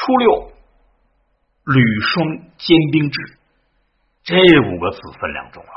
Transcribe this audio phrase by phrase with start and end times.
[0.00, 0.50] 初六，
[1.66, 3.36] 履霜兼兵制，
[4.24, 5.70] 这五个字分量重了。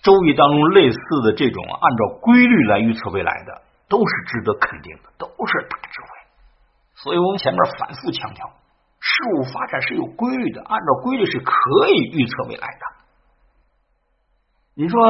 [0.00, 6.08] 周易当中类似的这种按照规律来预测未来的，都是值得肯定的，都是大智慧。
[6.94, 8.46] 所以我们前面反复强调，
[9.00, 11.52] 事物发展是有规律的，按照规律是可
[11.88, 12.86] 以预测未来的。
[14.74, 15.00] 你说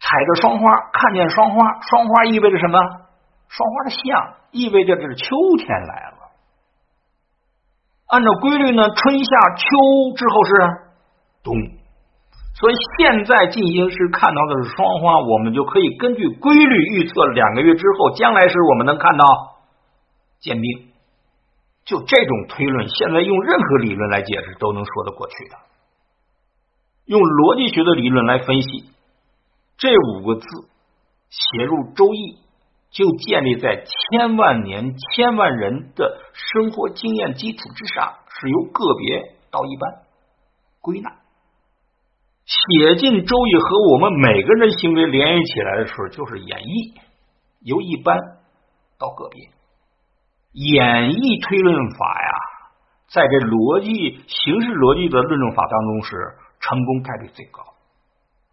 [0.00, 2.80] 踩着霜花，看见霜花，霜花意味着什么？
[3.48, 6.19] 霜花的像意味着这是秋天来了。
[8.10, 9.66] 按照规律呢，春夏秋
[10.16, 10.50] 之后是
[11.44, 11.54] 冬，
[12.54, 19.24] 所以现在进行时看到的是霜花，我们就可以根据规律预测两个月之后将来时我们能看到
[20.40, 20.88] 见冰。
[21.84, 25.56] 就这种推论，现在用任何理论来解释都能说得过去的。
[27.06, 28.90] 用逻辑学的理论来分析，
[29.78, 30.46] 这五个字
[31.30, 32.34] 写入《周易》。
[32.90, 40.02] 就建立在千万年、千万人的生活经验基础之上，是由个别到一般
[40.80, 41.10] 归纳，
[42.44, 47.00] 写进《周易》和我们每个人行为联系起来的时候，就是演绎，
[47.60, 48.18] 由一般
[48.98, 49.50] 到个别。
[50.52, 52.30] 演绎推论法呀，
[53.06, 56.16] 在这逻辑形式逻辑的论证法当中是
[56.58, 57.62] 成功概率最高。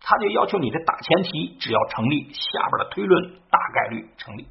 [0.10, 4.48] 他就要求你的大前提只要成立，下边的推论大概率成立。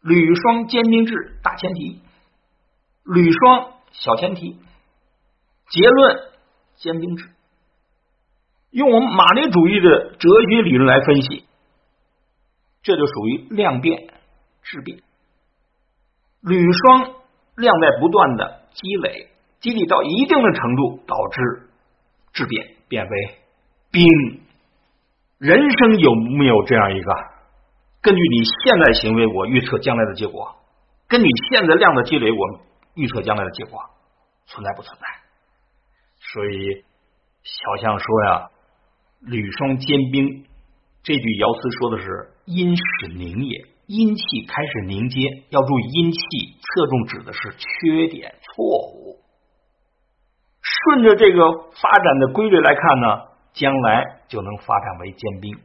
[0.00, 2.00] 履霜兼兵制大前提，
[3.04, 4.58] 履霜小前提，
[5.68, 6.18] 结论
[6.74, 7.30] 兼兵制。
[8.72, 11.44] 用我们马列主义的哲学理论来分析，
[12.82, 14.12] 这就属于量变
[14.64, 14.98] 质变。
[16.40, 17.14] 铝霜
[17.54, 19.28] 量在不断的积累，
[19.60, 21.70] 积累到一定的程度，导致
[22.32, 23.39] 质变，变为。
[23.90, 24.06] 兵，
[25.38, 27.12] 人生有没有这样一个？
[28.02, 30.56] 根据你现在行为，我预测将来的结果；
[31.08, 32.38] 根据现在量的积累，我
[32.94, 33.80] 预测将来的结果，
[34.46, 35.06] 存在不存在？
[36.32, 36.84] 所以
[37.42, 38.50] 小象说呀
[39.26, 40.44] ：“履霜坚冰。”
[41.02, 45.18] 这句爻辞说的是阴始凝也，阴气开始凝结。
[45.48, 46.18] 要注意，阴气
[46.60, 49.18] 侧重指的是缺点、错误。
[50.60, 51.40] 顺着这个
[51.72, 53.29] 发展的规律来看呢？
[53.52, 55.58] 将来就能发展为坚兵，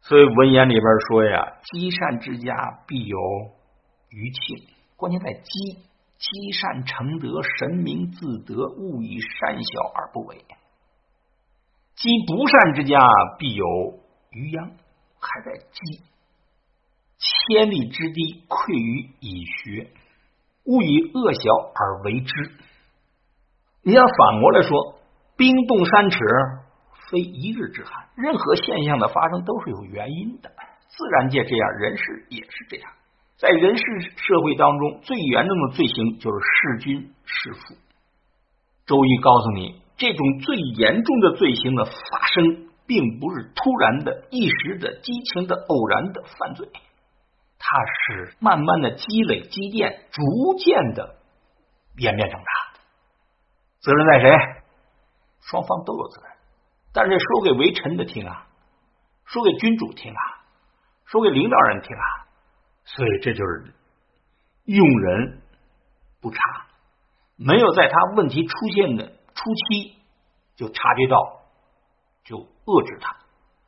[0.00, 2.54] 所以文言里边说呀：“积善之家
[2.86, 3.18] 必有
[4.08, 5.78] 余庆。”关键在积，
[6.16, 10.36] 积善成德，神明自得，勿以善小而不为；
[11.96, 12.98] 积不善之家
[13.38, 13.64] 必有
[14.30, 14.70] 余殃，
[15.20, 16.02] 还在积。
[17.18, 19.90] 千里之堤溃于蚁穴，
[20.64, 21.40] 勿以恶小
[21.74, 22.52] 而为之。
[23.82, 24.97] 你要反过来说。
[25.38, 26.18] 冰冻三尺，
[27.08, 28.08] 非一日之寒。
[28.16, 30.50] 任何现象的发生都是有原因的，
[30.88, 32.90] 自然界这样，人世也是这样。
[33.36, 33.84] 在人世
[34.16, 37.76] 社会当中，最严重的罪行就是弑君弑父。
[38.84, 46.66] 周易告诉你，这种最严重的罪行的发生，并不是突然的、一时的、激情的、偶然的犯罪，
[47.60, 51.14] 它是慢慢的积累积淀，逐渐的
[51.98, 52.80] 演变成大。
[53.78, 54.57] 责任在谁？
[55.40, 56.30] 双方都有责任，
[56.92, 58.46] 但是说给为臣的听啊，
[59.24, 60.22] 说给君主听啊，
[61.06, 62.26] 说给领导人听啊，
[62.84, 63.74] 所以这就是
[64.64, 65.42] 用人
[66.20, 66.40] 不察，
[67.36, 69.98] 没有在他问题出现的初期
[70.56, 71.40] 就察觉到，
[72.24, 73.10] 就遏制他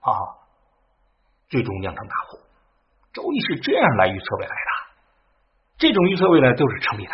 [0.01, 0.13] 啊，
[1.49, 2.41] 最终酿成大祸。
[3.13, 4.93] 周易是这样来预测未来的，
[5.79, 7.13] 这种预测未来都是成立的。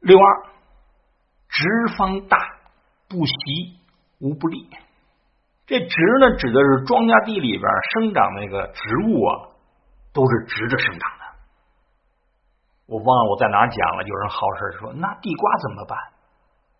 [0.00, 0.46] 六二，
[1.48, 2.53] 直方大。
[3.08, 3.78] 不习
[4.18, 4.68] 无不利，
[5.66, 9.30] 这直呢指的是庄稼地里边生长那个植物啊，
[10.12, 11.24] 都是直着生长的。
[12.86, 15.98] 我忘了我在哪讲了，有人好事说那地瓜怎么办？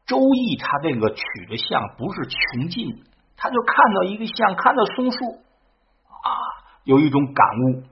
[0.07, 3.05] 周易它这个取的象不是穷尽，
[3.37, 5.19] 他就看到一个象，看到松树
[6.09, 6.29] 啊，
[6.85, 7.83] 有一种感悟：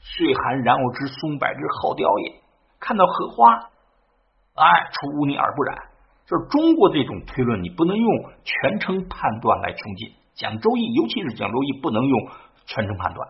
[0.00, 2.42] 岁寒然后知松柏之好凋也。
[2.80, 3.54] 看到荷花，
[4.54, 5.91] 哎，出污泥而不染。
[6.26, 8.08] 就是中国这种推论，你不能用
[8.44, 10.12] 全称判断来穷尽。
[10.34, 12.28] 讲周易，尤其是讲周易，不能用
[12.66, 13.28] 全称判断。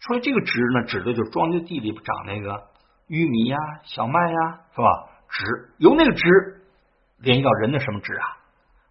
[0.00, 2.64] 所以这个“直”呢，指的就是庄稼地里长那个
[3.06, 4.88] 玉米呀、小麦呀，是吧？
[5.28, 5.44] 直
[5.78, 6.64] 由那个“直”
[7.20, 8.26] 联系到人的什么“直”啊？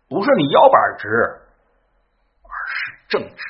[0.07, 1.07] 不是你腰板直，
[2.43, 3.43] 而是正直。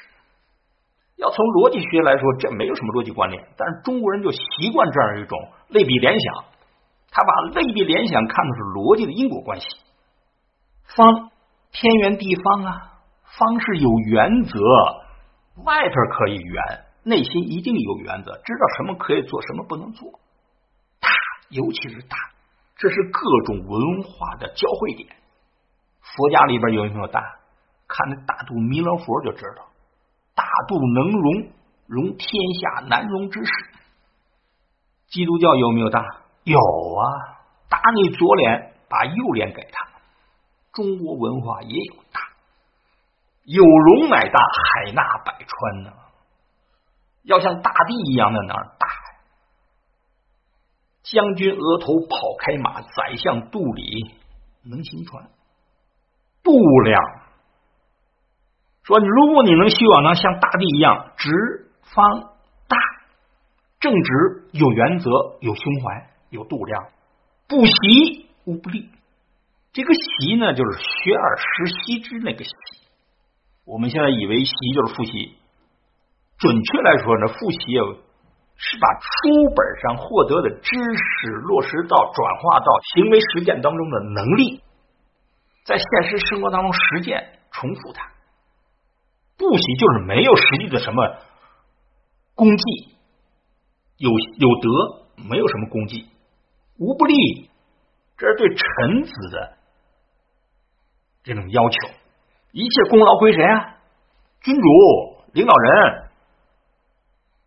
[1.17, 6.45] 要从逻辑学来说，这没有什么逻辑关联，但是中国人就习惯这样一种类比联想。
[7.11, 9.67] 他把类比联想看的是逻辑的因果关系。
[10.95, 11.31] 方
[11.71, 14.59] 天圆地方啊，方是有原则，
[15.63, 20.11] 外头可以圆，内心一定有原则，知道什么可以做，什么不能做。
[20.99, 21.09] 大，
[21.49, 22.17] 尤其是大，
[22.75, 25.09] 这是各种文化的交汇点。
[26.01, 27.21] 佛家里边有没有大？
[27.87, 29.65] 看那大肚弥勒佛就知道，
[30.35, 31.51] 大肚能容
[31.87, 33.51] 容天下难容之事。
[35.07, 36.03] 基督教有没有大？
[36.43, 37.03] 有啊，
[37.69, 39.87] 打你左脸，把右脸给他。
[40.73, 42.21] 中国文化也有大，
[43.43, 45.93] 有容乃大，海纳百川呢。
[47.23, 48.87] 要像大地一样的那儿大？
[51.03, 54.15] 将军额头跑开马，宰相肚里
[54.63, 55.29] 能行船。
[56.43, 56.51] 度
[56.83, 57.01] 量
[58.83, 61.31] 说，如果你能希望能像大地一样直
[61.93, 62.33] 方
[62.67, 62.77] 大，
[63.79, 65.09] 正直有原则
[65.41, 66.87] 有胸怀有度量，
[67.47, 68.89] 不习无不利。
[69.71, 72.51] 这个习呢，就是学而时习之那个习。
[73.65, 75.37] 我们现在以为习就是复习，
[76.37, 77.59] 准确来说呢，复习
[78.55, 82.65] 是把书本上获得的知识落实到转化到
[82.95, 84.61] 行为实践当中的能力。
[85.65, 88.11] 在现实生活当中实践重复它，
[89.37, 91.15] 不习就是没有实际的什么
[92.33, 92.63] 功绩，
[93.97, 96.07] 有有德没有什么功绩，
[96.79, 97.49] 无不利，
[98.17, 99.57] 这是对臣子的
[101.23, 101.89] 这种要求。
[102.51, 103.75] 一切功劳归谁啊？
[104.41, 104.67] 君主、
[105.33, 106.09] 领导人，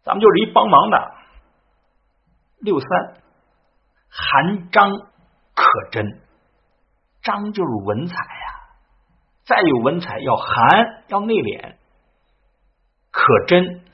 [0.05, 1.15] 咱们就是一帮忙的。
[2.59, 2.89] 六三，
[4.09, 4.91] 含章
[5.55, 6.21] 可真。
[7.23, 8.77] 章就是文采呀，
[9.45, 11.77] 再有文采要含，要内敛，
[13.11, 13.85] 可真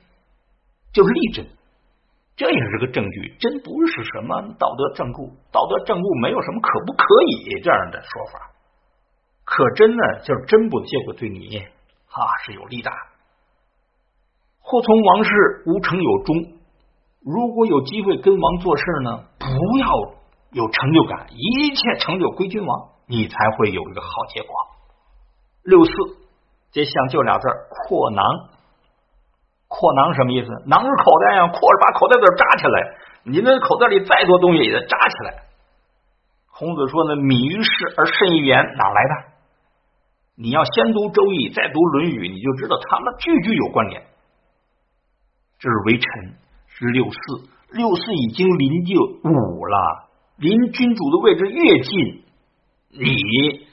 [0.93, 1.46] 就是立真，
[2.38, 3.37] 这也是个证据。
[3.40, 8.50] 真不是什么道德正固，道德正固没有什么可不可以这样的说法。
[9.44, 12.90] 可真呢，就是真不结果对你啊是有利的。
[14.61, 15.31] 或从王室
[15.67, 16.37] 无成有终，
[17.25, 19.87] 如果有机会跟王做事呢，不要
[20.52, 22.90] 有成就感，一切成就归君王。
[23.11, 24.50] 你才会有一个好结果。
[25.62, 25.93] 六四，
[26.70, 28.23] 这像就俩字儿扩囊。
[29.68, 30.48] 扩囊什么意思？
[30.66, 32.96] 囊是口袋呀，扩着把口袋子扎起来。
[33.24, 35.44] 你那口袋里再多东西也得扎起来。
[36.50, 39.32] 孔子说呢：“敏于事而慎于言，哪来的？
[40.34, 44.02] 你要先读《周易》，再读《论语》，你就知道他们句句有关联。
[45.58, 46.34] 这是为臣，
[46.66, 47.18] 是六四。
[47.70, 52.24] 六四已经临近五了，临君主的位置越近。
[52.90, 53.68] 你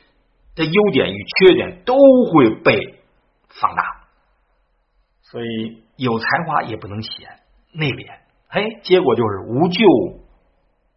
[0.55, 1.95] 的优点与缺点都
[2.33, 2.99] 会被
[3.61, 3.83] 放大，
[5.21, 7.27] 所以有才华也不能显
[7.73, 8.17] 内敛。
[8.49, 9.85] 哎，结果就是无咎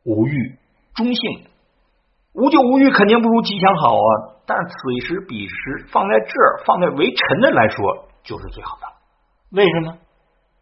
[0.04, 0.58] 无欲，
[0.94, 1.46] 中性。
[2.34, 4.10] 无咎无欲肯定不如吉祥好啊，
[4.46, 8.86] 但此时彼时放在这儿，放在为臣的来说就是最好的。
[9.50, 9.98] 为什么？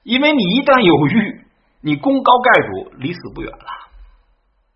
[0.04, 1.44] 因为你一旦有欲，
[1.80, 3.66] 你功高盖主，离死不远了。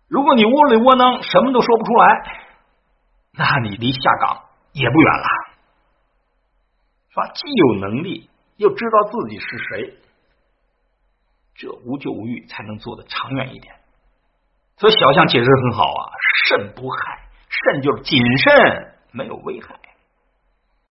[0.09, 2.05] 如果你窝里窝囊，什么都说不出来。
[3.33, 4.43] 那你离下岗
[4.73, 5.27] 也不远了，
[7.09, 7.31] 是吧？
[7.33, 8.29] 既有能力，
[8.61, 9.97] 又知道自己是谁，
[11.55, 13.73] 这无就无欲才能做的长远一点。
[14.77, 16.13] 所以小象解释很好啊，
[16.45, 19.79] 慎不害，慎就是谨慎，没有危害。